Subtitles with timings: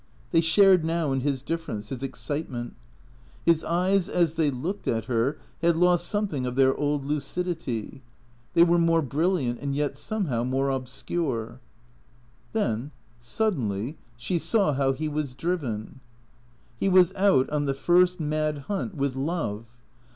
[0.31, 2.73] They sliarcd now in his difference, his excite ment.
[3.45, 6.91] His eyes as they looked at her had lost something of their THE CREATORS 9
[6.91, 8.01] old lucidity.
[8.55, 11.59] They were more brilliant and yet somehow more obscure.
[12.51, 15.99] Then, suddenly, she saw how he was driven.
[16.79, 19.67] He was out on the first mad hunt with love.